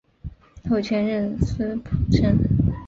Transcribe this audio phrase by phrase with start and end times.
[0.67, 2.35] 后迁任司仆丞。